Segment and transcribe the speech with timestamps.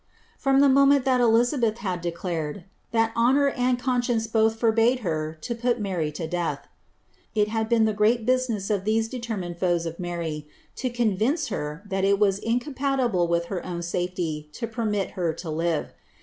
[0.39, 5.73] From the moment thai E xlared that "hononr and eon science both forbade her lo
[6.11, 6.67] |„...„death,"
[7.35, 11.83] it had been the ftsat business of these determined foes of Mary, to convince her
[11.85, 15.93] that it ivas incompatible with her own safety to permit her to live.